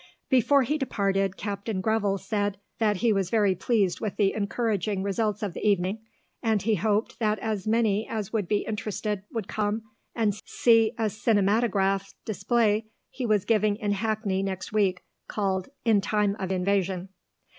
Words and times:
Before 0.31 0.63
he 0.63 0.79
departed, 0.79 1.37
Captain 1.37 1.79
Greville 1.79 2.17
said 2.17 2.57
that 2.79 2.97
he 3.05 3.13
was 3.13 3.29
very 3.29 3.53
pleased 3.53 3.99
with 3.99 4.15
the 4.15 4.33
encouraging 4.33 5.03
results 5.03 5.43
of 5.43 5.53
the 5.53 5.61
evening, 5.63 5.99
and 6.41 6.59
he 6.59 6.73
hoped 6.73 7.19
that 7.19 7.37
as 7.37 7.67
many 7.67 8.07
as 8.09 8.33
would 8.33 8.47
be 8.47 8.65
interested 8.67 9.21
would 9.31 9.47
come 9.47 9.83
and 10.15 10.33
see 10.43 10.93
a 10.97 11.07
cinematograph 11.07 12.15
display 12.25 12.87
he 13.11 13.27
was 13.27 13.45
giving 13.45 13.75
in 13.75 13.91
Hackney 13.91 14.41
next 14.41 14.73
week, 14.73 15.03
called 15.27 15.69
"In 15.85 16.01
Time 16.01 16.35
of 16.39 16.51
Invasion." 16.51 17.09